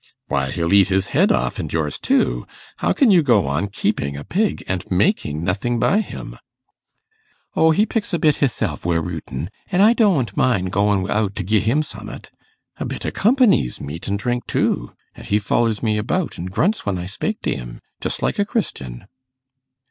'Why, 0.29 0.49
he'll 0.49 0.73
eat 0.73 0.87
his 0.87 1.09
head 1.13 1.31
off, 1.31 1.59
and 1.59 1.71
yours 1.71 1.99
too. 1.99 2.47
How 2.77 2.91
can 2.91 3.11
you 3.11 3.21
go 3.21 3.45
on 3.45 3.67
keeping 3.67 4.17
a 4.17 4.23
pig, 4.23 4.63
and 4.67 4.83
making 4.89 5.43
nothing 5.43 5.77
by 5.77 5.99
him?' 5.99 6.39
'O, 7.55 7.69
he 7.69 7.85
picks 7.85 8.11
a 8.11 8.17
bit 8.17 8.37
hisself 8.37 8.83
wi' 8.83 8.95
rootin', 8.95 9.51
and 9.71 9.83
I 9.83 9.93
dooant 9.93 10.35
mind 10.35 10.71
doing 10.71 11.03
wi'out 11.03 11.35
to 11.35 11.43
gi' 11.43 11.59
him 11.59 11.83
summat. 11.83 12.31
A 12.77 12.85
bit 12.85 13.05
o' 13.05 13.11
company's 13.11 13.79
meat 13.79 14.09
an' 14.09 14.17
drink 14.17 14.47
too, 14.47 14.91
an' 15.13 15.25
he 15.25 15.37
follers 15.37 15.83
me 15.83 15.99
about, 15.99 16.39
and 16.39 16.49
grunts 16.49 16.83
when 16.83 16.97
I 16.97 17.05
spake 17.05 17.39
to'm, 17.43 17.79
just 18.01 18.23
like 18.23 18.39
a 18.39 18.43
Christian. 18.45 19.05